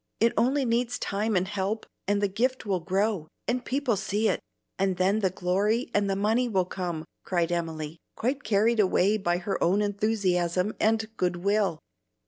It 0.19 0.33
only 0.35 0.65
needs 0.65 0.97
time 0.97 1.35
and 1.35 1.47
help, 1.47 1.85
and 2.07 2.23
the 2.23 2.27
gift 2.27 2.65
will 2.65 2.79
grow, 2.79 3.27
and 3.47 3.63
people 3.63 3.95
see 3.95 4.29
it; 4.29 4.39
and 4.79 4.97
then 4.97 5.19
the 5.19 5.29
glory 5.29 5.91
and 5.93 6.09
the 6.09 6.15
money 6.15 6.49
will 6.49 6.65
come," 6.65 7.05
cried 7.23 7.51
Emily, 7.51 7.99
quite 8.15 8.43
carried 8.43 8.79
away 8.79 9.17
by 9.17 9.37
her 9.37 9.63
own 9.63 9.79
enthusiasm 9.83 10.73
and 10.79 11.15
good 11.17 11.35
will. 11.35 11.77